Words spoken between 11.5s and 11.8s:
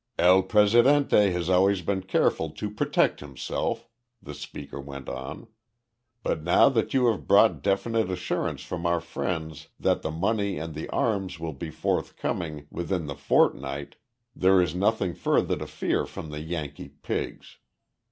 be